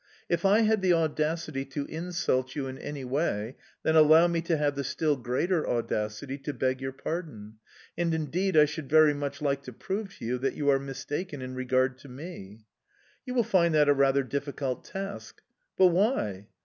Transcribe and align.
"If 0.27 0.45
I 0.45 0.61
had 0.61 0.81
the 0.81 0.93
audacity 0.93 1.63
to 1.65 1.85
insult 1.85 2.55
you 2.55 2.65
in 2.65 2.79
any 2.79 3.05
way, 3.05 3.55
then 3.83 3.95
allow 3.95 4.25
me 4.25 4.41
to 4.41 4.57
have 4.57 4.73
the 4.73 4.83
still 4.83 5.15
greater 5.15 5.69
audacity 5.69 6.39
to 6.39 6.55
beg 6.55 6.81
your 6.81 6.91
pardon... 6.91 7.57
And, 7.95 8.11
indeed, 8.11 8.57
I 8.57 8.65
should 8.65 8.89
very 8.89 9.13
much 9.13 9.43
like 9.43 9.61
to 9.61 9.73
prove 9.73 10.17
to 10.17 10.25
you 10.25 10.37
that 10.39 10.55
you 10.55 10.69
are 10.71 10.79
mistaken 10.79 11.43
in 11.43 11.53
regard 11.53 11.99
to 11.99 12.09
me"... 12.09 12.65
"You 13.27 13.35
will 13.35 13.43
find 13.43 13.75
that 13.75 13.89
a 13.89 13.93
rather 13.93 14.23
difficult 14.23 14.83
task"... 14.85 15.43
"But 15.77 15.89
why?"... 15.89 16.47